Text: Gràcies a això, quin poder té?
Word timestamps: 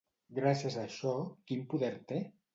Gràcies 0.37 0.77
a 0.79 0.87
això, 0.87 1.13
quin 1.53 1.63
poder 1.75 1.93
té? 2.13 2.21